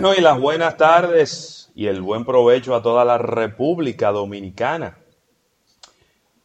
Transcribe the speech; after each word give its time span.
Bueno, 0.00 0.14
y 0.14 0.20
las 0.20 0.38
buenas 0.38 0.76
tardes 0.76 1.70
y 1.74 1.86
el 1.86 2.02
buen 2.02 2.26
provecho 2.26 2.74
a 2.74 2.82
toda 2.82 3.02
la 3.02 3.16
República 3.16 4.12
Dominicana. 4.12 4.98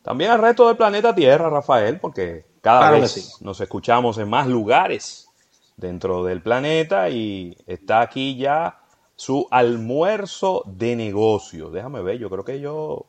También 0.01 0.31
al 0.31 0.39
resto 0.39 0.69
del 0.69 0.77
planeta 0.77 1.13
Tierra, 1.13 1.49
Rafael, 1.49 1.99
porque 1.99 2.45
cada 2.61 2.91
vez 2.91 3.41
nos 3.41 3.59
escuchamos 3.59 4.17
en 4.19 4.29
más 4.29 4.47
lugares 4.47 5.27
dentro 5.75 6.23
del 6.23 6.41
planeta 6.41 7.09
y 7.09 7.57
está 7.67 7.99
aquí 7.99 8.37
ya 8.37 8.79
su 9.17 9.45
almuerzo 9.51 10.63
de 10.65 10.95
negocio. 10.95 11.71
Déjame 11.71 12.01
ver, 12.01 12.19
yo 12.19 12.29
creo 12.29 12.45
que 12.45 12.61
yo 12.61 13.05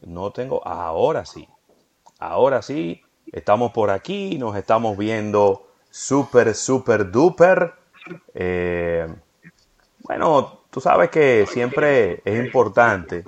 no 0.00 0.32
tengo. 0.32 0.66
Ahora 0.66 1.24
sí, 1.24 1.48
ahora 2.18 2.60
sí, 2.60 3.02
estamos 3.30 3.70
por 3.70 3.90
aquí, 3.90 4.36
nos 4.36 4.56
estamos 4.56 4.98
viendo 4.98 5.68
súper, 5.90 6.56
súper 6.56 7.12
duper. 7.12 7.74
Eh, 8.34 9.06
bueno, 10.04 10.60
tú 10.70 10.80
sabes 10.80 11.10
que 11.10 11.46
siempre 11.46 12.20
es 12.24 12.44
importante 12.44 13.24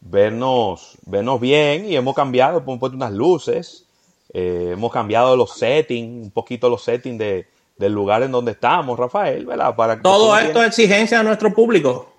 vernos, 0.00 0.96
vernos 1.06 1.40
bien 1.40 1.86
y 1.86 1.96
hemos 1.96 2.14
cambiado, 2.14 2.58
hemos 2.58 2.78
puesto 2.78 2.96
unas 2.96 3.12
luces, 3.12 3.86
eh, 4.32 4.70
hemos 4.72 4.92
cambiado 4.92 5.36
los 5.36 5.56
settings, 5.56 6.24
un 6.24 6.30
poquito 6.30 6.68
los 6.68 6.82
settings 6.82 7.18
de, 7.18 7.46
del 7.76 7.92
lugar 7.92 8.22
en 8.22 8.32
donde 8.32 8.52
estamos, 8.52 8.98
Rafael, 8.98 9.46
¿verdad? 9.46 9.74
Para 9.76 10.00
Todo 10.00 10.36
esto 10.38 10.62
es 10.62 10.68
exigencia 10.68 11.18
de 11.18 11.24
nuestro 11.24 11.52
público. 11.52 12.12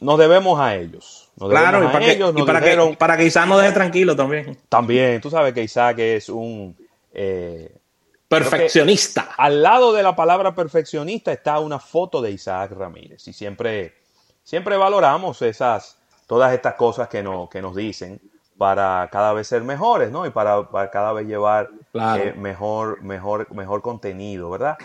Nos 0.00 0.18
debemos 0.18 0.60
a 0.60 0.76
ellos. 0.76 1.28
claro, 1.38 1.82
y, 1.84 1.88
para, 1.88 2.00
que, 2.00 2.12
ellos, 2.12 2.32
para, 2.46 2.60
que, 2.60 2.96
para 2.96 3.22
Isaac 3.22 3.48
nos 3.48 3.60
deje 3.60 3.72
tranquilo 3.72 4.14
también. 4.14 4.56
También, 4.68 5.20
tú 5.20 5.30
sabes 5.30 5.52
que 5.52 5.62
Isaac 5.62 5.98
es 5.98 6.28
un... 6.28 6.76
Eh, 7.12 7.72
perfeccionista. 8.28 9.30
Al 9.36 9.62
lado 9.62 9.92
de 9.92 10.02
la 10.02 10.14
palabra 10.14 10.54
perfeccionista 10.54 11.32
está 11.32 11.58
una 11.58 11.78
foto 11.78 12.20
de 12.20 12.30
Isaac 12.30 12.72
Ramírez 12.72 13.26
y 13.26 13.32
siempre, 13.32 13.94
siempre 14.44 14.76
valoramos 14.76 15.40
esas, 15.42 15.98
todas 16.26 16.52
estas 16.52 16.74
cosas 16.74 17.08
que, 17.08 17.22
no, 17.22 17.48
que 17.48 17.62
nos 17.62 17.74
dicen 17.74 18.20
para 18.58 19.08
cada 19.10 19.32
vez 19.32 19.46
ser 19.46 19.62
mejores, 19.62 20.10
¿no? 20.10 20.26
Y 20.26 20.30
para, 20.30 20.68
cada 20.90 21.12
vez 21.12 21.26
llevar 21.26 21.70
eh, 21.94 22.34
mejor, 22.36 23.02
mejor, 23.02 23.50
mejor 23.54 23.82
contenido, 23.82 24.50
¿verdad? 24.50 24.76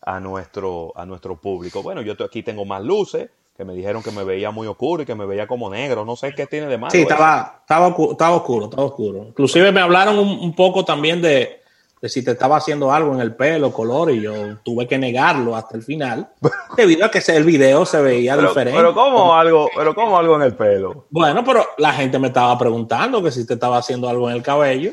A 0.00 0.20
nuestro, 0.20 0.92
a 0.94 1.04
nuestro 1.04 1.36
público. 1.36 1.82
Bueno, 1.82 2.02
yo 2.02 2.14
aquí 2.24 2.42
tengo 2.42 2.64
más 2.64 2.82
luces, 2.82 3.28
que 3.56 3.64
me 3.64 3.74
dijeron 3.74 4.02
que 4.02 4.10
me 4.10 4.22
veía 4.22 4.50
muy 4.50 4.68
oscuro 4.68 5.02
y 5.02 5.06
que 5.06 5.14
me 5.14 5.26
veía 5.26 5.46
como 5.46 5.68
negro. 5.70 6.04
No 6.04 6.14
sé 6.14 6.34
qué 6.34 6.46
tiene 6.46 6.66
de 6.66 6.78
malo. 6.78 6.90
Sí, 6.90 7.00
estaba, 7.00 7.60
estaba, 7.62 7.88
estaba 7.88 8.36
oscuro, 8.36 8.66
estaba 8.66 8.84
oscuro. 8.84 9.24
Inclusive 9.28 9.72
me 9.72 9.80
hablaron 9.80 10.18
un 10.18 10.54
poco 10.54 10.84
también 10.84 11.20
de, 11.20 11.62
de 12.00 12.08
si 12.10 12.22
te 12.22 12.32
estaba 12.32 12.58
haciendo 12.58 12.92
algo 12.92 13.14
en 13.14 13.20
el 13.20 13.34
pelo, 13.34 13.72
color, 13.72 14.10
y 14.10 14.20
yo 14.20 14.58
tuve 14.62 14.86
que 14.86 14.98
negarlo 14.98 15.56
hasta 15.56 15.76
el 15.76 15.82
final, 15.82 16.28
debido 16.76 17.06
a 17.06 17.10
que 17.10 17.22
el 17.26 17.44
video 17.44 17.86
se 17.86 18.00
veía 18.00 18.36
diferente. 18.36 18.78
Pero 18.78 18.94
¿cómo 18.94 19.34
algo, 19.34 19.68
pero 19.74 19.94
¿cómo 19.94 20.18
algo 20.18 20.36
en 20.36 20.42
el 20.42 20.54
pelo? 20.54 21.06
Bueno, 21.10 21.42
pero 21.44 21.64
la 21.78 21.92
gente 21.92 22.18
me 22.18 22.28
estaba 22.28 22.56
preguntando 22.58 23.22
que 23.22 23.30
si 23.30 23.46
te 23.46 23.54
estaba 23.54 23.78
haciendo 23.78 24.08
algo 24.08 24.28
en 24.28 24.36
el 24.36 24.42
cabello, 24.42 24.92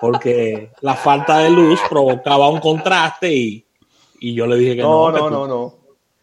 porque 0.00 0.70
la 0.80 0.94
falta 0.94 1.38
de 1.38 1.50
luz 1.50 1.78
provocaba 1.88 2.48
un 2.48 2.60
contraste 2.60 3.30
y, 3.32 3.66
yo 4.20 4.46
le 4.46 4.56
dije 4.56 4.76
que 4.76 4.82
no. 4.82 5.10
No, 5.10 5.18
no, 5.18 5.30
no, 5.30 5.46
no. 5.46 5.74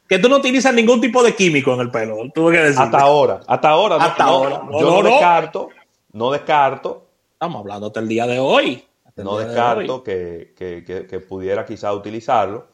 Que 0.07 0.19
tú 0.19 0.29
no 0.29 0.37
utilizas 0.37 0.73
ningún 0.73 1.01
tipo 1.01 1.21
de 1.21 1.35
químico 1.35 1.73
en 1.73 1.81
el 1.81 1.91
pelo, 1.91 2.17
tuve 2.33 2.53
que 2.53 2.59
decir. 2.59 2.81
Hasta 2.81 2.99
ahora, 2.99 3.41
hasta 3.45 3.69
ahora. 3.69 3.95
Hasta 3.97 4.23
ahora. 4.23 4.61
yo 4.71 5.01
no 5.01 5.03
descarto, 5.03 5.69
no 6.13 6.31
descarto. 6.31 7.03
Estamos 7.33 7.59
hablando 7.59 7.87
hasta 7.87 7.99
el 7.99 8.07
día 8.07 8.25
de 8.25 8.39
hoy 8.39 8.86
no 9.17 9.37
descarto 9.37 10.03
que, 10.03 11.25
pudiera 11.27 11.65
quizá 11.65 11.93
utilizarlo. 11.93 12.67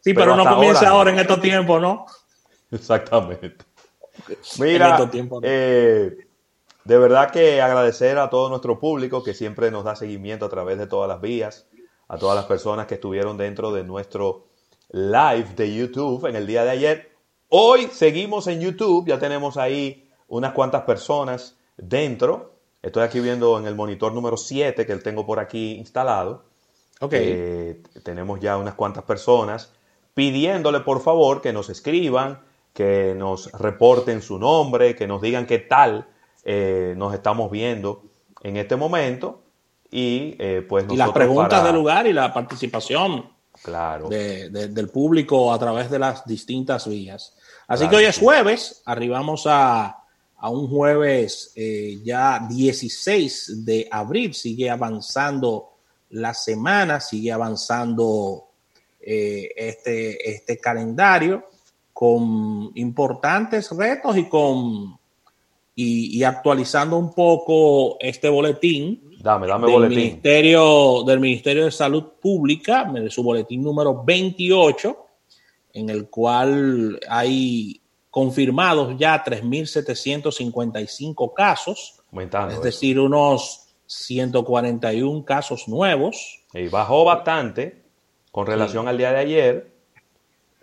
Sí, 0.00 0.14
pero, 0.14 0.36
no 0.36 0.44
comienza 0.48 0.88
ahora, 0.88 1.10
en 1.10 1.18
estos 1.18 1.40
tiempos, 1.40 1.80
¿no? 1.80 2.06
Exactamente. 2.70 3.64
Mira, 4.58 5.10
eh, 5.42 6.16
de 6.84 6.98
verdad 6.98 7.30
que 7.30 7.60
agradecer 7.60 8.18
a 8.18 8.30
todo 8.30 8.48
nuestro 8.48 8.78
público 8.78 9.22
que 9.22 9.34
siempre 9.34 9.70
nos 9.70 9.84
da 9.84 9.94
seguimiento 9.96 10.46
a 10.46 10.48
través 10.48 10.78
de 10.78 10.86
todas 10.86 11.08
las 11.08 11.20
vías, 11.20 11.66
a 12.08 12.18
todas 12.18 12.36
las 12.36 12.46
personas 12.46 12.86
que 12.86 12.94
estuvieron 12.94 13.36
dentro 13.36 13.72
de 13.72 13.84
nuestro 13.84 14.46
live 14.90 15.48
de 15.54 15.74
YouTube 15.74 16.26
en 16.26 16.36
el 16.36 16.46
día 16.46 16.64
de 16.64 16.70
ayer. 16.70 17.12
Hoy 17.48 17.88
seguimos 17.92 18.46
en 18.46 18.60
YouTube, 18.60 19.06
ya 19.06 19.18
tenemos 19.18 19.56
ahí 19.56 20.10
unas 20.28 20.52
cuantas 20.52 20.82
personas 20.82 21.58
dentro. 21.76 22.57
Estoy 22.82 23.02
aquí 23.02 23.20
viendo 23.20 23.58
en 23.58 23.66
el 23.66 23.74
monitor 23.74 24.12
número 24.12 24.36
7 24.36 24.86
que 24.86 24.96
tengo 24.96 25.26
por 25.26 25.40
aquí 25.40 25.72
instalado. 25.72 26.44
Ok. 27.00 27.12
Eh, 27.14 27.82
tenemos 28.04 28.40
ya 28.40 28.56
unas 28.56 28.74
cuantas 28.74 29.04
personas 29.04 29.72
pidiéndole 30.14 30.80
por 30.80 31.00
favor 31.00 31.40
que 31.40 31.52
nos 31.52 31.70
escriban, 31.70 32.40
que 32.72 33.14
nos 33.16 33.50
reporten 33.52 34.22
su 34.22 34.38
nombre, 34.38 34.96
que 34.96 35.06
nos 35.06 35.22
digan 35.22 35.46
qué 35.46 35.58
tal 35.58 36.08
eh, 36.44 36.94
nos 36.96 37.14
estamos 37.14 37.50
viendo 37.50 38.02
en 38.42 38.56
este 38.56 38.76
momento. 38.76 39.42
Y 39.90 40.36
eh, 40.38 40.64
pues 40.68 40.86
Y 40.90 40.96
las 40.96 41.10
preguntas 41.10 41.64
del 41.64 41.74
lugar 41.74 42.06
y 42.06 42.12
la 42.12 42.32
participación 42.32 43.30
claro. 43.62 44.08
del 44.08 44.88
público 44.88 45.52
a 45.52 45.58
través 45.58 45.90
de 45.90 45.98
las 45.98 46.26
distintas 46.26 46.88
vías. 46.88 47.36
Así 47.66 47.88
que 47.88 47.96
hoy 47.96 48.04
es 48.04 48.18
jueves, 48.18 48.82
arribamos 48.86 49.44
a 49.46 49.97
a 50.38 50.50
un 50.50 50.68
jueves 50.68 51.52
eh, 51.56 51.98
ya 52.04 52.46
16 52.48 53.64
de 53.64 53.88
abril. 53.90 54.34
Sigue 54.34 54.70
avanzando 54.70 55.70
la 56.10 56.32
semana, 56.32 57.00
sigue 57.00 57.32
avanzando 57.32 58.44
eh, 59.00 59.50
este, 59.56 60.30
este 60.30 60.58
calendario 60.58 61.44
con 61.92 62.70
importantes 62.74 63.70
retos 63.72 64.16
y 64.16 64.28
con 64.28 64.98
y, 65.80 66.24
actualizando 66.24 66.96
un 66.96 67.14
poco 67.14 67.98
este 68.00 68.28
boletín. 68.28 69.16
Dame, 69.20 69.46
dame 69.46 69.66
del 69.66 69.74
boletín. 69.74 69.98
Ministerio, 69.98 71.04
del 71.04 71.20
Ministerio 71.20 71.64
de 71.64 71.70
Salud 71.70 72.04
Pública, 72.20 72.92
su 73.08 73.22
boletín 73.22 73.62
número 73.62 74.02
28, 74.04 75.06
en 75.74 75.88
el 75.88 76.08
cual 76.08 76.98
hay 77.08 77.80
confirmados 78.10 78.98
ya 78.98 79.24
3.755 79.24 81.34
casos, 81.34 82.00
es 82.50 82.62
decir, 82.62 82.98
unos 82.98 83.68
141 83.86 85.24
casos 85.24 85.68
nuevos. 85.68 86.42
Y 86.54 86.68
bajó 86.68 87.04
bastante 87.04 87.82
con 88.30 88.46
relación 88.46 88.88
al 88.88 88.98
día 88.98 89.12
de 89.12 89.18
ayer, 89.18 89.70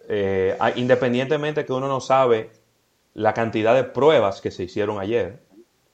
eh, 0.08 0.58
independientemente 0.76 1.66
que 1.66 1.74
uno 1.74 1.88
no 1.88 2.00
sabe 2.00 2.52
la 3.14 3.34
cantidad 3.34 3.76
de 3.76 3.84
pruebas 3.84 4.42
que 4.42 4.52
se 4.52 4.64
hicieron 4.64 5.00
ayer, 5.00 5.40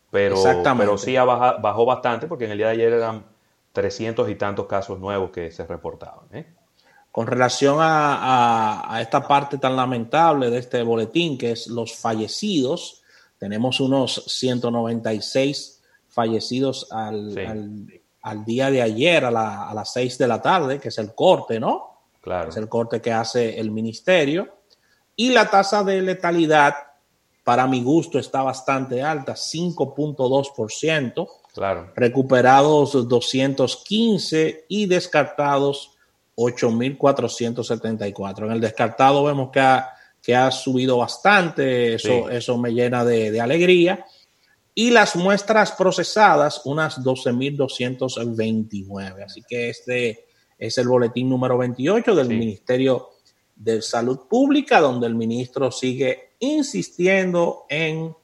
pero, 0.09 0.35
pero 0.77 0.97
sí 0.97 1.15
bajó 1.15 1.85
bastante 1.85 2.27
porque 2.27 2.45
en 2.45 2.51
el 2.51 2.57
día 2.57 2.67
de 2.67 2.73
ayer 2.73 2.93
eran 2.93 3.25
300 3.71 4.29
y 4.29 4.35
tantos 4.35 4.65
casos 4.65 4.99
nuevos 4.99 5.31
que 5.31 5.51
se 5.51 5.65
reportaban. 5.65 6.25
¿eh? 6.33 6.45
Con 7.11 7.27
relación 7.27 7.77
a, 7.81 8.97
esta 9.01 9.27
parte 9.27 9.57
tan 9.57 9.75
lamentable 9.75 10.49
de 10.49 10.59
este 10.59 10.81
boletín, 10.81 11.37
que 11.37 11.51
es 11.51 11.67
los 11.67 11.93
fallecidos, 11.93 13.03
tenemos 13.37 13.81
unos 13.81 14.23
196 14.27 15.81
fallecidos 16.07 16.87
al, 16.91 17.35
día 18.45 18.71
de 18.71 18.81
ayer 18.81 19.25
a, 19.25 19.31
las 19.73 19.91
6 19.91 20.17
de 20.19 20.27
la 20.27 20.41
tarde, 20.41 20.79
que 20.79 20.87
es 20.87 20.97
el 20.99 21.13
corte, 21.13 21.59
¿no? 21.59 21.99
Claro. 22.21 22.49
Es 22.49 22.55
el 22.55 22.69
corte 22.69 23.01
que 23.01 23.11
hace 23.11 23.59
el 23.59 23.71
ministerio. 23.71 24.47
Y 25.15 25.31
la 25.31 25.49
tasa 25.49 25.83
de 25.83 26.01
letalidad, 26.01 26.75
para 27.43 27.67
mi 27.67 27.83
gusto, 27.83 28.19
está 28.19 28.41
bastante 28.41 29.03
alta, 29.03 29.33
5.2%. 29.33 31.27
Claro. 31.53 31.91
Recuperados 31.93 32.93
215 33.09 34.65
y 34.69 34.85
descartados 34.85 35.90
8.474. 36.41 38.45
En 38.45 38.51
el 38.51 38.61
descartado 38.61 39.23
vemos 39.23 39.49
que 39.51 39.59
ha, 39.59 39.89
que 40.21 40.35
ha 40.35 40.51
subido 40.51 40.97
bastante, 40.97 41.95
eso, 41.95 42.29
eso 42.29 42.55
me 42.57 42.71
llena 42.71 43.03
de, 43.05 43.39
alegría. 43.39 44.03
Y 44.73 44.89
las 44.91 45.15
muestras 45.15 45.71
procesadas, 45.73 46.61
unas 46.65 47.03
12.229. 47.03 49.25
Así 49.25 49.43
que 49.47 49.69
este 49.69 50.25
es 50.57 50.77
el 50.77 50.87
boletín 50.87 51.29
número 51.29 51.57
28 51.57 52.15
del 52.15 52.29
Ministerio 52.29 53.09
de 53.55 53.81
Salud 53.81 54.21
Pública, 54.29 54.79
donde 54.79 55.07
el 55.07 55.15
ministro 55.15 55.71
sigue 55.71 56.33
insistiendo 56.39 57.65
en 57.69 58.15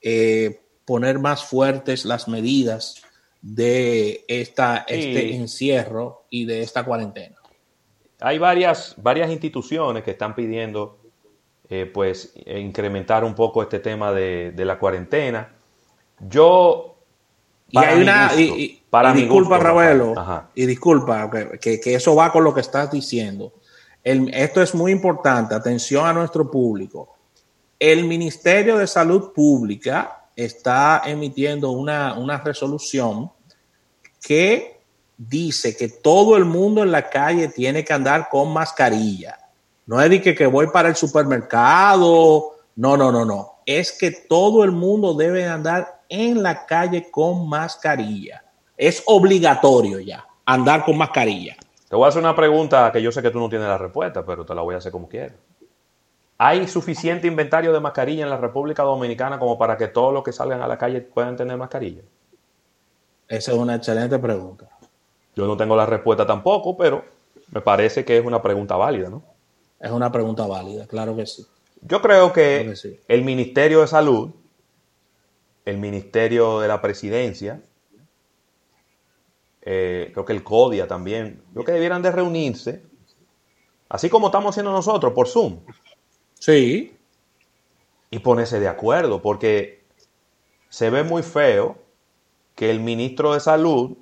eh, 0.00 0.60
poner 0.84 1.18
más 1.18 1.44
fuertes 1.44 2.04
las 2.04 2.28
medidas 2.28 3.02
de 3.40 4.24
esta, 4.26 4.84
este 4.88 5.36
encierro 5.36 6.26
y 6.30 6.44
de 6.46 6.62
esta 6.62 6.84
cuarentena 6.84 7.36
hay 8.24 8.38
varias, 8.38 8.94
varias 8.96 9.30
instituciones 9.30 10.02
que 10.02 10.12
están 10.12 10.34
pidiendo 10.34 10.98
eh, 11.68 11.84
pues 11.92 12.32
incrementar 12.46 13.22
un 13.22 13.34
poco 13.34 13.62
este 13.62 13.80
tema 13.80 14.12
de, 14.12 14.52
la 14.56 14.78
cuarentena. 14.78 15.52
Yo 16.20 16.96
y 17.68 17.78
hay 17.78 18.00
una 18.00 18.30
y, 18.34 18.80
disculpa 19.14 19.58
Raúl 19.58 20.14
y 20.54 20.64
disculpa 20.64 21.30
que, 21.60 21.80
eso 21.84 22.16
va 22.16 22.32
con 22.32 22.44
lo 22.44 22.54
que 22.54 22.62
estás 22.62 22.90
diciendo. 22.90 23.52
esto 24.02 24.62
es 24.62 24.74
muy 24.74 24.92
importante, 24.92 25.54
atención 25.54 26.06
a 26.06 26.14
nuestro 26.14 26.50
público. 26.50 27.16
El 27.78 28.04
Ministerio 28.04 28.78
de 28.78 28.86
Salud 28.86 29.32
Pública 29.34 30.28
está 30.34 31.02
emitiendo 31.04 31.72
una, 31.72 32.14
una 32.14 32.38
resolución 32.38 33.30
que 34.26 34.73
dice 35.16 35.76
que 35.76 35.88
todo 35.88 36.36
el 36.36 36.44
mundo 36.44 36.82
en 36.82 36.92
la 36.92 37.08
calle 37.08 37.48
tiene 37.48 37.84
que 37.84 37.92
andar 37.92 38.28
con 38.28 38.52
mascarilla. 38.52 39.38
No 39.86 40.00
es 40.00 40.10
de 40.10 40.20
que, 40.20 40.34
que 40.34 40.46
voy 40.46 40.68
para 40.68 40.88
el 40.88 40.96
supermercado. 40.96 42.52
No, 42.76 42.96
no, 42.96 43.12
no, 43.12 43.24
no. 43.24 43.54
Es 43.66 43.92
que 43.92 44.10
todo 44.10 44.64
el 44.64 44.72
mundo 44.72 45.14
debe 45.14 45.46
andar 45.46 46.02
en 46.08 46.42
la 46.42 46.66
calle 46.66 47.10
con 47.10 47.48
mascarilla. 47.48 48.44
Es 48.76 49.02
obligatorio 49.06 50.00
ya 50.00 50.26
andar 50.44 50.84
con 50.84 50.96
mascarilla. 50.96 51.56
Te 51.88 51.96
voy 51.96 52.06
a 52.06 52.08
hacer 52.08 52.22
una 52.22 52.34
pregunta 52.34 52.90
que 52.92 53.02
yo 53.02 53.12
sé 53.12 53.22
que 53.22 53.30
tú 53.30 53.38
no 53.38 53.48
tienes 53.48 53.68
la 53.68 53.78
respuesta, 53.78 54.24
pero 54.24 54.44
te 54.44 54.54
la 54.54 54.62
voy 54.62 54.74
a 54.74 54.78
hacer 54.78 54.92
como 54.92 55.08
quieras. 55.08 55.36
¿Hay 56.36 56.66
suficiente 56.66 57.28
inventario 57.28 57.72
de 57.72 57.80
mascarilla 57.80 58.24
en 58.24 58.30
la 58.30 58.36
República 58.36 58.82
Dominicana 58.82 59.38
como 59.38 59.56
para 59.56 59.76
que 59.76 59.86
todos 59.86 60.12
los 60.12 60.24
que 60.24 60.32
salgan 60.32 60.60
a 60.60 60.66
la 60.66 60.76
calle 60.76 61.00
puedan 61.00 61.36
tener 61.36 61.56
mascarilla? 61.56 62.02
Esa 63.28 63.52
es 63.52 63.58
una 63.58 63.76
excelente 63.76 64.18
pregunta. 64.18 64.68
Yo 65.36 65.46
no 65.46 65.56
tengo 65.56 65.76
la 65.76 65.86
respuesta 65.86 66.26
tampoco, 66.26 66.76
pero 66.76 67.04
me 67.50 67.60
parece 67.60 68.04
que 68.04 68.18
es 68.18 68.24
una 68.24 68.42
pregunta 68.42 68.76
válida, 68.76 69.10
¿no? 69.10 69.22
Es 69.80 69.90
una 69.90 70.10
pregunta 70.10 70.46
válida, 70.46 70.86
claro 70.86 71.16
que 71.16 71.26
sí. 71.26 71.46
Yo 71.82 72.00
creo 72.00 72.32
que, 72.32 72.74
el 73.08 73.24
Ministerio 73.24 73.82
de 73.82 73.86
Salud, 73.86 74.30
el 75.64 75.76
Ministerio 75.76 76.60
de 76.60 76.68
la 76.68 76.80
Presidencia, 76.80 77.60
eh, 79.62 80.10
creo 80.12 80.24
que 80.24 80.32
el 80.32 80.42
CODIA 80.42 80.86
también, 80.86 81.42
creo 81.52 81.64
que 81.64 81.72
debieran 81.72 82.00
de 82.00 82.10
reunirse, 82.10 82.82
así 83.88 84.08
como 84.08 84.28
estamos 84.28 84.50
haciendo 84.50 84.72
nosotros 84.72 85.12
por 85.12 85.28
Zoom. 85.28 85.60
Sí. 86.38 86.96
Y 88.10 88.18
ponerse 88.20 88.60
de 88.60 88.68
acuerdo, 88.68 89.20
porque 89.20 89.84
se 90.70 90.88
ve 90.88 91.02
muy 91.02 91.22
feo 91.22 91.76
que 92.54 92.70
el 92.70 92.80
ministro 92.80 93.34
de 93.34 93.40
Salud 93.40 93.96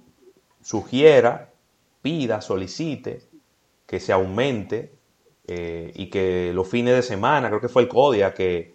sugiera, 0.63 1.51
pida, 2.01 2.41
solicite 2.41 3.23
que 3.87 4.01
se 4.01 4.13
aumente 4.13 4.95
eh, 5.47 5.93
y 5.95 6.09
que 6.09 6.53
los 6.55 6.69
fines 6.69 6.95
de 6.95 7.03
semana, 7.03 7.49
creo 7.49 7.61
que 7.61 7.69
fue 7.69 7.83
el 7.83 7.89
CODIA 7.89 8.33
que, 8.33 8.75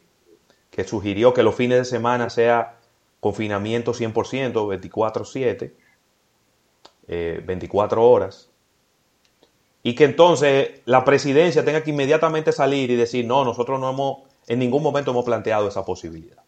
que 0.70 0.84
sugirió 0.84 1.34
que 1.34 1.44
los 1.44 1.56
fines 1.56 1.80
de 1.80 1.86
semana 1.86 2.30
sea 2.30 2.78
confinamiento 3.20 3.94
100%, 3.94 4.54
24/7, 4.54 5.74
24 7.46 8.10
horas, 8.10 8.50
y 9.82 9.96
que 9.96 10.04
entonces 10.04 10.82
la 10.86 11.06
presidencia 11.06 11.64
tenga 11.64 11.82
que 11.82 11.92
inmediatamente 11.92 12.52
salir 12.52 12.92
y 12.92 12.96
decir, 12.96 13.26
no, 13.26 13.46
nosotros 13.46 13.80
no 13.80 13.90
hemos, 13.90 14.18
en 14.48 14.60
ningún 14.60 14.84
momento 14.84 15.12
hemos 15.12 15.24
planteado 15.24 15.68
esa 15.70 15.86
posibilidad. 15.86 16.44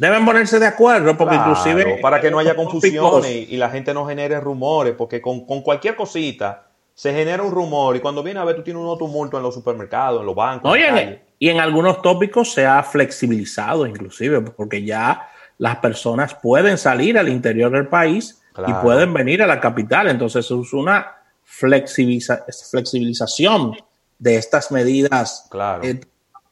Deben 0.00 0.24
ponerse 0.24 0.58
de 0.58 0.66
acuerdo, 0.66 1.14
porque 1.14 1.34
inclusive... 1.34 1.98
Para 2.00 2.22
que 2.22 2.30
no 2.30 2.38
haya 2.38 2.56
confusiones 2.56 3.30
y, 3.30 3.58
la 3.58 3.68
gente 3.68 3.92
no 3.92 4.06
genere 4.06 4.40
rumores, 4.40 4.94
porque 4.96 5.20
con, 5.20 5.44
cualquier 5.44 5.94
cosita 5.94 6.68
se 6.94 7.12
genera 7.12 7.42
un 7.42 7.50
rumor 7.50 7.96
y 7.96 8.00
cuando 8.00 8.22
viene 8.22 8.40
a 8.40 8.44
ver 8.44 8.56
tú 8.56 8.62
tienes 8.62 8.82
un 8.82 8.96
tumulto 8.96 9.36
en 9.36 9.42
los 9.42 9.54
supermercados, 9.54 10.20
en 10.20 10.26
los 10.26 10.34
bancos. 10.34 10.72
Oye, 10.72 11.20
y 11.38 11.50
en 11.50 11.60
algunos 11.60 12.00
tópicos 12.00 12.50
se 12.50 12.64
ha 12.64 12.82
flexibilizado 12.82 13.86
inclusive, 13.86 14.40
porque 14.40 14.82
ya 14.82 15.28
las 15.58 15.76
personas 15.76 16.34
pueden 16.34 16.78
salir 16.78 17.18
al 17.18 17.28
interior 17.28 17.70
del 17.70 17.88
país 17.88 18.40
y 18.66 18.72
pueden 18.82 19.12
venir 19.12 19.42
a 19.42 19.46
la 19.46 19.60
capital. 19.60 20.08
Entonces 20.08 20.46
es 20.46 20.72
una 20.72 21.14
flexibilización 21.44 23.76
de 24.18 24.36
estas 24.36 24.72
medidas 24.72 25.46
claro. 25.50 25.84
Eh, 25.84 26.00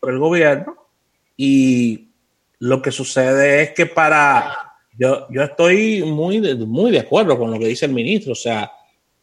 por 0.01 0.11
el 0.11 0.19
gobierno 0.19 0.77
y 1.35 2.08
lo 2.61 2.83
que 2.83 2.91
sucede 2.91 3.63
es 3.63 3.73
que 3.73 3.87
para, 3.87 4.75
yo, 4.97 5.27
yo 5.31 5.43
estoy 5.43 6.03
muy 6.03 6.41
de, 6.41 6.55
muy 6.55 6.91
de 6.91 7.01
acuerdo 7.01 7.39
con 7.39 7.51
lo 7.51 7.59
que 7.59 7.67
dice 7.67 7.87
el 7.87 7.93
ministro, 7.93 8.33
o 8.33 8.37
sea, 8.37 8.73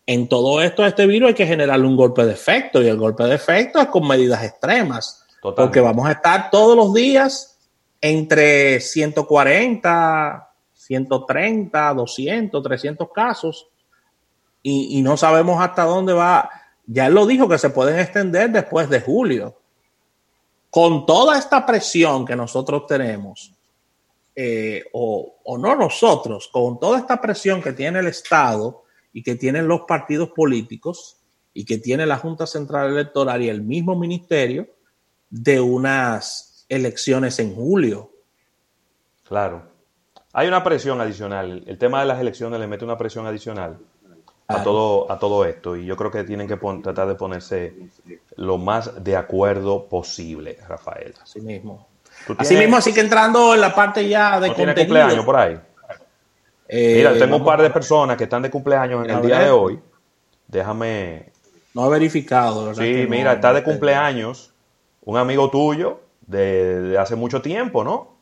en 0.05 0.27
todo 0.27 0.61
esto 0.61 0.83
a 0.83 0.87
este 0.87 1.07
virus 1.07 1.29
hay 1.29 1.33
que 1.33 1.47
generarle 1.47 1.87
un 1.87 1.97
golpe 1.97 2.25
de 2.25 2.33
efecto 2.33 2.81
y 2.81 2.87
el 2.87 2.97
golpe 2.97 3.23
de 3.23 3.35
efecto 3.35 3.79
es 3.79 3.87
con 3.87 4.07
medidas 4.07 4.43
extremas, 4.43 5.25
porque 5.41 5.79
vamos 5.79 6.07
a 6.07 6.13
estar 6.13 6.49
todos 6.49 6.75
los 6.75 6.93
días 6.93 7.57
entre 8.01 8.79
140, 8.79 10.49
130, 10.73 11.93
200, 11.93 12.63
300 12.63 13.07
casos 13.13 13.67
y, 14.61 14.97
y 14.97 15.01
no 15.01 15.17
sabemos 15.17 15.61
hasta 15.61 15.83
dónde 15.83 16.13
va. 16.13 16.49
Ya 16.87 17.07
él 17.07 17.13
lo 17.13 17.25
dijo 17.25 17.47
que 17.47 17.57
se 17.57 17.69
pueden 17.69 17.99
extender 17.99 18.51
después 18.51 18.89
de 18.89 19.01
julio 19.01 19.59
con 20.75 21.05
toda 21.05 21.39
esta 21.39 21.65
presión 21.65 22.25
que 22.25 22.35
nosotros 22.35 22.85
tenemos, 22.85 23.53
eh, 24.35 24.83
o, 24.91 25.57
no 25.57 25.73
nosotros, 25.73 26.49
con 26.51 26.81
toda 26.81 26.99
esta 26.99 27.21
presión 27.21 27.61
que 27.61 27.71
tiene 27.71 27.99
el 27.99 28.07
Estado 28.07 28.83
y 29.13 29.23
que 29.23 29.35
tienen 29.35 29.69
los 29.69 29.83
partidos 29.87 30.31
políticos 30.31 31.15
y 31.53 31.63
que 31.63 31.77
tiene 31.77 32.05
la 32.05 32.17
Junta 32.17 32.45
Central 32.45 32.89
Electoral 32.89 33.41
y 33.41 33.47
el 33.47 33.61
mismo 33.61 33.97
ministerio 33.97 34.67
de 35.29 35.61
unas 35.61 36.65
elecciones 36.67 37.39
en 37.39 37.55
julio. 37.55 38.11
Claro. 39.25 39.71
Hay 40.33 40.49
una 40.49 40.61
presión 40.61 40.99
adicional. 40.99 41.63
El 41.67 41.77
tema 41.77 42.01
de 42.01 42.07
las 42.07 42.19
elecciones 42.19 42.59
le 42.59 42.67
mete 42.67 42.83
una 42.83 42.97
presión 42.97 43.25
adicional 43.25 43.79
a, 44.47 44.63
todo, 44.63 45.11
a 45.11 45.19
todo 45.19 45.45
esto. 45.45 45.75
Y 45.75 45.85
yo 45.85 45.95
creo 45.95 46.11
que 46.11 46.23
tienen 46.23 46.47
que 46.47 46.57
tratar 46.57 47.07
de 47.07 47.15
ponerse 47.15 47.73
lo 48.35 48.57
más 48.57 49.03
de 49.03 49.15
acuerdo 49.15 49.85
posible, 49.87 50.57
Rafael. 50.67 51.13
Así 51.21 51.41
mismo. 51.41 51.87
Así 52.37 52.55
mismo, 52.55 52.77
así 52.77 52.93
que 52.93 53.01
entrando 53.01 53.53
en 53.53 53.61
la 53.61 53.75
parte 53.75 54.07
ya 54.07 54.39
de 54.39 54.49
¿no 54.49 54.55
cumpleaños 54.55 55.25
por 55.25 55.35
ahí? 55.35 55.59
Eh, 56.67 56.95
Mira, 56.97 57.13
tengo 57.17 57.35
un 57.37 57.45
par 57.45 57.61
de 57.61 57.69
personas 57.69 58.17
que 58.17 58.23
están 58.23 58.41
de 58.41 58.49
cumpleaños 58.49 59.05
en 59.05 59.11
el 59.11 59.21
día 59.21 59.39
de 59.39 59.51
hoy. 59.51 59.79
Déjame... 60.47 61.31
No 61.73 61.87
he 61.87 61.89
verificado. 61.89 62.73
Sí, 62.73 63.05
mira, 63.09 63.33
está 63.33 63.53
de 63.53 63.63
cumpleaños 63.63 64.53
un 65.03 65.17
amigo 65.17 65.49
tuyo 65.51 65.99
de, 66.25 66.97
hace 66.97 67.15
mucho 67.15 67.41
tiempo, 67.41 67.83
¿no? 67.83 68.15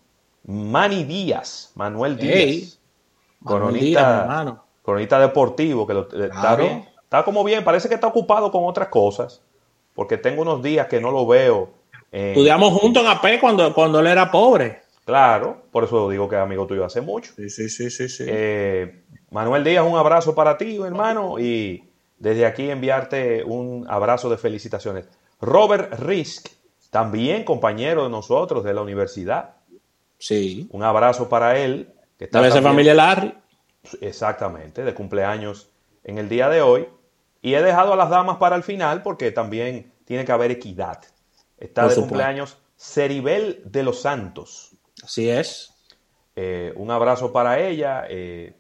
Manny 0.46 1.04
Díaz, 1.06 1.72
Manuel 1.76 2.18
Díaz. 2.18 2.80
Manuel 3.40 3.80
Díaz, 3.80 4.22
hermano 4.22 4.64
cronista 4.84 5.20
deportivo, 5.20 5.88
que 5.88 6.06
está 6.26 6.56
bien, 6.56 6.86
está 7.02 7.24
como 7.24 7.44
bien, 7.44 7.64
parece 7.64 7.90
que 7.90 7.96
está 7.96 8.08
ocupado 8.08 8.52
con 8.52 8.66
otras 8.66 8.90
cosas, 8.90 9.42
porque 9.94 10.18
tengo 10.18 10.42
unos 10.42 10.62
días 10.62 10.88
que 10.88 11.00
no 11.00 11.12
lo 11.12 11.26
veo. 11.26 11.72
Estudiamos 12.12 12.74
juntos 12.74 13.04
en 13.04 13.10
AP 13.10 13.40
cuando, 13.40 13.74
cuando 13.74 14.00
él 14.00 14.08
era 14.08 14.30
pobre. 14.30 14.84
Claro, 15.06 15.64
por 15.72 15.84
eso 15.84 16.10
digo 16.10 16.30
que 16.30 16.36
es 16.36 16.42
amigo 16.42 16.68
tuyo 16.68 16.86
hace 16.86 17.02
mucho. 17.02 17.34
Sí, 17.36 17.50
sí, 17.50 17.70
sí, 17.70 17.90
sí. 17.90 18.08
sí. 18.08 18.26
Eh, 18.28 19.04
Manuel 19.32 19.64
Díaz, 19.64 19.86
un 19.86 19.98
abrazo 19.98 20.36
para 20.36 20.58
ti, 20.58 20.78
hermano, 20.78 21.40
y 21.40 21.90
desde 22.20 22.46
aquí 22.46 22.70
enviarte 22.70 23.44
un 23.44 23.86
abrazo 23.90 24.30
de 24.30 24.38
felicitaciones. 24.38 25.06
Robert 25.42 26.00
Risk, 26.00 26.48
también 26.90 27.44
compañero 27.44 28.04
de 28.04 28.10
nosotros 28.10 28.64
de 28.64 28.74
la 28.74 28.82
universidad. 28.82 29.56
Sí. 30.20 30.68
Un 30.72 30.84
abrazo 30.84 31.28
para 31.28 31.60
él. 31.60 31.90
Que 32.18 32.26
está 32.26 32.42
Debe 32.42 32.62
familia 32.62 32.94
Larry. 32.94 33.34
Exactamente, 34.02 34.84
de 34.84 34.94
cumpleaños 34.94 35.70
en 36.04 36.18
el 36.18 36.30
día 36.30 36.50
de 36.50 36.62
hoy. 36.62 36.88
Y 37.42 37.56
he 37.56 37.62
dejado 37.62 37.94
a 37.94 37.96
las 37.96 38.10
damas 38.10 38.38
para 38.38 38.56
el 38.56 38.64
final 38.64 39.02
porque 39.04 39.32
también 39.32 39.92
tiene 40.06 40.24
que 40.24 40.32
haber 40.32 40.52
equidad. 40.52 41.02
Está 41.58 41.88
de 41.88 41.96
cumpleaños 41.96 42.58
Ceribel 42.78 43.62
de 43.66 43.84
los 43.84 44.02
Santos. 44.02 44.72
Así 45.04 45.30
es. 45.30 45.74
Eh, 46.36 46.74
un 46.78 46.90
abrazo 46.90 47.32
para 47.32 47.60
ella, 47.60 48.06
eh, 48.10 48.56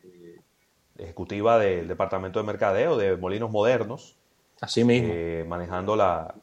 ejecutiva 0.97 1.57
del 1.57 1.87
Departamento 1.87 2.39
de 2.39 2.45
Mercadeo 2.45 2.97
de 2.97 3.15
Molinos 3.15 3.51
Modernos. 3.51 4.17
Así 4.59 4.83
mismo. 4.83 5.09
Eh, 5.13 5.45
manejando 5.47 5.95
la, 5.95 6.35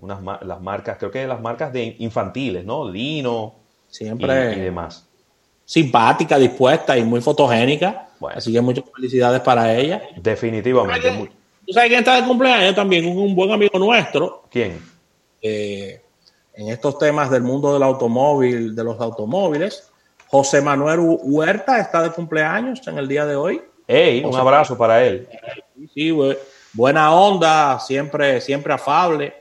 unas, 0.00 0.22
las 0.42 0.60
marcas, 0.60 0.98
creo 0.98 1.10
que 1.10 1.26
las 1.26 1.40
marcas 1.40 1.72
de 1.72 1.96
infantiles, 1.98 2.64
¿no? 2.64 2.88
Lino 2.88 3.56
Siempre. 3.88 4.54
y 4.56 4.60
demás 4.60 5.08
simpática, 5.68 6.38
dispuesta 6.38 6.96
y 6.96 7.04
muy 7.04 7.20
fotogénica. 7.20 8.07
Así 8.34 8.52
que 8.52 8.60
muchas 8.60 8.84
felicidades 8.94 9.40
para 9.40 9.74
ella. 9.74 10.02
Definitivamente. 10.16 11.30
¿Tú 11.66 11.72
sabes 11.72 11.88
quién 11.88 12.00
está 12.00 12.16
de 12.16 12.26
cumpleaños 12.26 12.74
también? 12.74 13.06
Un, 13.06 13.34
buen 13.34 13.50
amigo 13.50 13.78
nuestro. 13.78 14.44
¿Quién? 14.50 14.80
en 15.40 16.68
estos 16.68 16.98
temas 16.98 17.30
del 17.30 17.42
mundo 17.42 17.72
del 17.72 17.84
automóvil, 17.84 18.74
de 18.74 18.82
los 18.82 19.00
automóviles. 19.00 19.88
José 20.26 20.60
Manuel 20.60 20.98
Huerta 21.22 21.78
está 21.78 22.02
de 22.02 22.10
cumpleaños 22.10 22.86
en 22.88 22.98
el 22.98 23.06
día 23.06 23.24
de 23.24 23.36
hoy. 23.36 23.62
Hey, 23.86 24.24
un 24.24 24.34
abrazo 24.34 24.76
para 24.76 25.04
él. 25.04 25.28
Sí, 25.94 26.12
buena 26.72 27.14
onda, 27.14 27.78
siempre, 27.78 28.40
siempre 28.40 28.72
afable. 28.72 29.34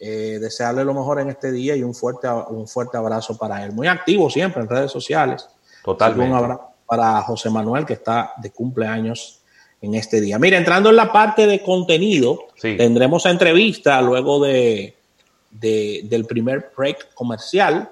Eh, 0.00 0.38
desearle 0.40 0.84
lo 0.84 0.94
mejor 0.94 1.20
en 1.20 1.28
este 1.28 1.52
día 1.52 1.76
y 1.76 1.82
un 1.82 1.94
fuerte, 1.94 2.26
un 2.28 2.66
fuerte 2.66 2.96
abrazo 2.96 3.36
para 3.36 3.62
él. 3.64 3.72
Muy 3.72 3.86
activo 3.86 4.30
siempre 4.30 4.62
en 4.62 4.68
redes 4.68 4.90
sociales. 4.90 5.48
Totalmente. 5.84 6.32
Un 6.32 6.38
abrazo 6.38 6.75
para 6.86 7.20
José 7.22 7.50
Manuel, 7.50 7.84
que 7.84 7.94
está 7.94 8.32
de 8.38 8.50
cumpleaños 8.50 9.40
en 9.82 9.94
este 9.94 10.20
día. 10.20 10.38
Mira, 10.38 10.56
entrando 10.56 10.90
en 10.90 10.96
la 10.96 11.12
parte 11.12 11.46
de 11.46 11.62
contenido, 11.62 12.46
tendremos 12.60 13.26
entrevista 13.26 14.00
luego 14.00 14.42
de, 14.42 14.94
del 15.50 16.24
primer 16.26 16.70
break 16.76 17.14
comercial. 17.14 17.90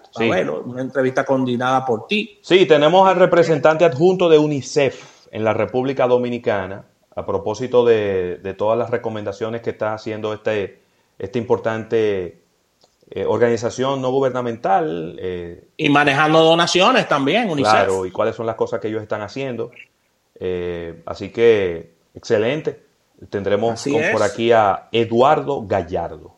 una 0.64 0.80
entrevista 0.80 1.24
coordinada 1.24 1.84
por 1.84 2.06
ti. 2.06 2.38
Sí, 2.42 2.66
tenemos 2.66 3.08
al 3.08 3.16
representante 3.16 3.84
adjunto 3.84 4.28
de 4.28 4.38
UNICEF 4.38 5.26
en 5.30 5.44
la 5.44 5.52
República 5.52 6.06
Dominicana 6.06 6.84
a 7.16 7.24
propósito 7.24 7.84
de, 7.84 8.54
todas 8.58 8.78
las 8.78 8.90
recomendaciones 8.90 9.62
que 9.62 9.70
está 9.70 9.94
haciendo 9.94 10.32
este, 10.32 10.80
este 11.18 11.38
importante 11.38 12.43
eh, 13.10 13.24
organización 13.26 14.00
no 14.00 14.10
gubernamental. 14.10 15.16
Eh, 15.20 15.68
y 15.76 15.88
manejando 15.88 16.42
donaciones 16.42 17.06
también, 17.06 17.50
UNICEF. 17.50 17.72
Claro, 17.72 18.06
y 18.06 18.10
cuáles 18.10 18.34
son 18.34 18.46
las 18.46 18.56
cosas 18.56 18.80
que 18.80 18.88
ellos 18.88 19.02
están 19.02 19.22
haciendo. 19.22 19.70
Eh, 20.34 21.02
así 21.06 21.30
que, 21.30 21.94
excelente. 22.14 22.82
Tendremos 23.30 23.84
por 24.12 24.22
aquí 24.22 24.52
a 24.52 24.88
Eduardo 24.90 25.64
Gallardo. 25.66 26.34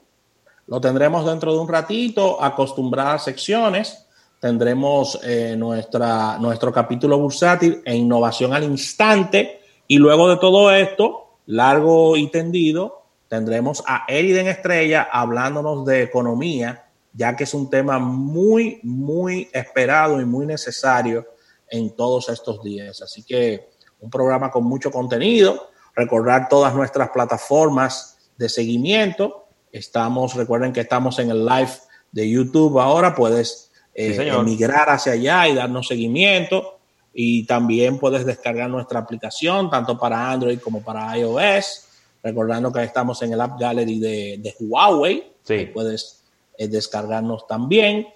Lo 0.66 0.80
tendremos 0.80 1.25
dentro 1.25 1.52
de 1.54 1.61
un 1.61 1.68
ratito, 1.68 2.42
acostumbradas 2.42 3.25
secciones. 3.25 4.06
Tendremos 4.40 5.18
nuestra, 5.56 6.37
nuestro 6.38 6.70
capítulo 6.70 7.18
bursátil 7.18 7.80
e 7.85 7.96
innovación 7.96 8.52
al 8.52 8.64
instante. 8.64 9.61
Y 9.88 9.96
luego 9.96 10.28
de 10.28 10.37
todo 10.37 10.70
esto, 10.70 11.38
largo 11.46 12.16
y 12.16 12.28
tendido, 12.28 13.06
tendremos 13.28 13.83
a 13.87 14.04
Eriden 14.09 14.47
Estrella 14.47 15.09
hablándonos 15.11 15.85
de 15.85 16.02
economía, 16.02 16.87
ya 17.12 17.35
que 17.35 17.45
es 17.45 17.54
un 17.54 17.71
tema 17.71 17.99
muy, 17.99 18.80
muy 18.83 19.49
esperado 19.52 20.21
y 20.21 20.25
muy 20.25 20.47
necesario 20.47 21.26
en 21.68 21.95
todos 21.97 22.28
estos 22.28 22.62
días. 22.62 23.02
Así 23.02 23.23
que 23.23 23.68
un 24.00 24.11
programa 24.11 24.50
con 24.50 24.64
mucho 24.64 24.90
contenido, 24.90 25.71
recordar 25.95 26.49
todas 26.49 26.75
nuestras 26.75 27.11
plataformas 27.11 28.18
de 28.37 28.49
seguimiento. 28.49 29.49
Estamos, 29.73 30.35
recuerden 30.35 30.73
que 30.73 30.80
estamos 30.80 31.18
en 31.18 31.30
el 31.30 31.45
live 31.45 31.73
de 32.12 32.30
YouTube 32.30 32.78
ahora, 32.78 33.14
puedes 33.14 33.73
eh, 33.95 34.28
emigrar 34.28 34.90
hacia 34.90 35.12
allá 35.12 35.49
y 35.49 35.54
darnos 35.54 35.88
seguimiento. 35.88 36.75
Y 37.18 37.47
también 37.47 37.99
puedes 37.99 38.26
descargar 38.26 38.68
nuestra 38.68 39.00
aplicación, 39.00 39.71
tanto 39.71 39.99
para 39.99 40.30
Android 40.30 40.61
como 40.61 40.83
para 40.83 41.16
iOS 41.16 41.86
Recordando 42.26 42.73
que 42.73 42.83
estamos 42.83 43.23
en 43.23 43.35
el 43.35 43.40
App 43.40 43.56
Gallery 43.56 44.00
de, 44.00 44.54
Huawei. 44.59 45.33
Sí. 45.45 45.71
puedes 45.73 46.25
eh, 46.59 46.66
descargarnos 46.66 47.47
también. 47.47 48.09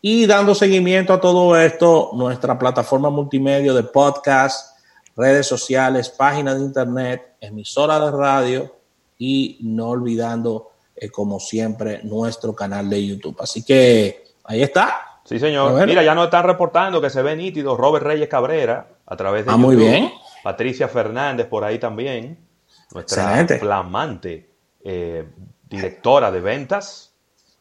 Y 0.00 0.24
dando 0.24 0.54
seguimiento 0.54 1.12
a 1.12 1.20
todo 1.20 1.54
esto, 1.54 2.12
nuestra 2.14 2.58
plataforma 2.58 3.10
multimedia 3.10 3.74
de 3.74 3.82
podcast, 3.82 4.78
redes 5.14 5.46
sociales, 5.46 6.08
páginas 6.08 6.58
de 6.58 6.64
internet, 6.64 7.34
emisora 7.42 8.00
de 8.00 8.10
radio 8.10 8.74
y 9.18 9.58
no 9.60 9.88
olvidando, 9.88 10.70
eh, 10.96 11.10
como 11.10 11.38
siempre, 11.38 12.00
nuestro 12.04 12.54
canal 12.54 12.88
de 12.88 13.06
YouTube. 13.06 13.36
Así 13.38 13.62
que 13.62 14.28
ahí 14.44 14.62
está. 14.62 15.20
Sí, 15.26 15.38
señor. 15.38 15.86
Mira, 15.86 16.02
ya 16.02 16.14
nos 16.14 16.24
están 16.24 16.46
reportando 16.46 17.02
que 17.02 17.10
se 17.10 17.20
ve 17.20 17.36
nítido 17.36 17.76
Robert 17.76 18.06
Reyes 18.06 18.30
Cabrera 18.30 18.88
a 19.04 19.14
través 19.14 19.44
de 19.44 19.52
ah, 19.52 19.58
muy 19.58 19.76
bien. 19.76 20.10
Patricia 20.42 20.88
Fernández 20.88 21.46
por 21.48 21.64
ahí 21.64 21.78
también 21.78 22.47
nuestra 22.92 23.46
flamante 23.58 24.48
eh, 24.84 25.26
directora 25.68 26.30
de 26.30 26.40
ventas. 26.40 27.12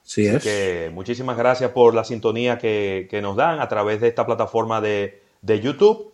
Sí 0.04 0.26
es. 0.26 0.44
Que 0.44 0.90
muchísimas 0.94 1.38
gracias 1.38 1.72
por 1.72 1.94
la 1.94 2.04
sintonía 2.04 2.58
que, 2.58 3.20
nos 3.22 3.36
dan 3.36 3.60
a 3.60 3.68
través 3.68 4.00
de 4.00 4.08
esta 4.08 4.26
plataforma 4.26 4.80
de, 4.82 5.22
YouTube. 5.44 6.14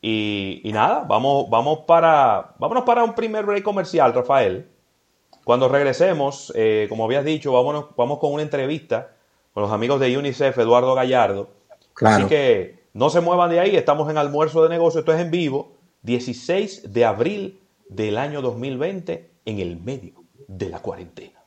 Y, 0.00 0.70
nada, 0.72 1.04
vamos, 1.06 1.50
vamos 1.50 1.80
para, 1.86 2.54
vámonos 2.58 2.84
para 2.84 3.04
un 3.04 3.14
primer 3.14 3.44
break 3.44 3.62
comercial, 3.62 4.14
Rafael. 4.14 4.68
Cuando 5.44 5.68
regresemos, 5.68 6.52
eh, 6.56 6.86
como 6.88 7.04
habías 7.04 7.24
dicho, 7.24 7.52
vámonos, 7.52 7.86
vamos 7.96 8.18
con 8.18 8.32
una 8.32 8.42
entrevista 8.42 9.12
con 9.52 9.62
los 9.62 9.72
amigos 9.72 10.00
de 10.00 10.16
UNICEF, 10.16 10.58
Eduardo 10.58 10.94
Gallardo. 10.94 11.48
Así 12.02 12.24
que 12.24 12.84
no 12.92 13.10
se 13.10 13.20
muevan 13.20 13.50
de 13.50 13.60
ahí, 13.60 13.76
estamos 13.76 14.10
en 14.10 14.18
almuerzo 14.18 14.62
de 14.62 14.68
negocio, 14.68 15.00
esto 15.00 15.14
es 15.14 15.20
en 15.20 15.30
vivo, 15.30 15.72
16 16.02 16.92
de 16.92 17.04
abril 17.04 17.60
del 17.88 18.18
año 18.18 18.42
2020 18.42 19.30
en 19.44 19.58
el 19.60 19.80
medio 19.80 20.24
de 20.48 20.68
la 20.68 20.80
cuarentena. 20.80 21.42